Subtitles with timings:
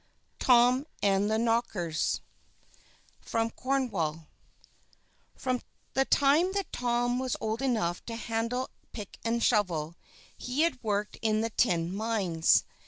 [0.39, 2.21] TOM AND THE KNOCKERS
[3.21, 4.25] From Cornwall
[5.35, 5.61] From
[5.93, 9.95] the time that Tom was old enough to handle pick and shovel,
[10.35, 12.63] he had worked in the tin mines.